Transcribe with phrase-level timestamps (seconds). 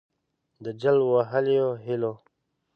[0.63, 2.13] د جل وهلیو هِیلو